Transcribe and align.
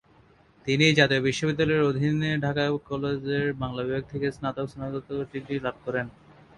তিনি 0.65 0.85
জাতীয় 0.91 1.21
বিশ্ববিদ্যালয়ের 1.21 1.87
অধীন 1.89 2.13
ঢাকা 2.43 2.63
কলেজের 2.89 3.45
বাংলা 3.61 3.81
বিভাগ 3.83 4.03
থেকে 4.11 4.27
স্নাতক 4.31 4.65
স্নাতকোত্তর 4.69 5.29
ডিগ্রি 5.33 5.57
লাভ 5.59 5.75
করেন। 5.85 6.05